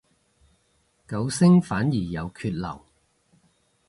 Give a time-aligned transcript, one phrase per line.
[1.07, 2.81] 九聲反而有缺漏